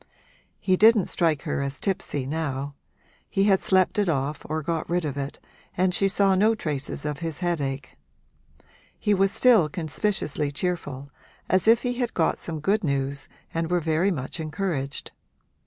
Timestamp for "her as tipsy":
1.43-2.25